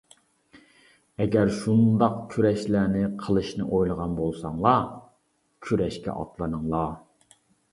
[1.25, 4.83] ئەگەر شۇنداق كۈرەشلەرنى قىلىشنى ئويلىغان بولساڭلار
[5.69, 6.91] كۈرەشكە ئاتلىنىڭلار!